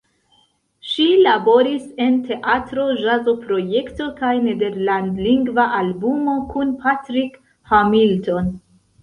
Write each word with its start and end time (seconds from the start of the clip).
Ŝi 0.91 1.03
laboris 1.25 1.83
en 2.05 2.15
teatro-ĵazoprojekto 2.29 4.07
kaj 4.23 4.33
nederlandlingva 4.47 5.67
albumo 5.83 6.35
kun 6.57 6.75
Patrick 6.83 7.39
Hamilton. 7.77 8.53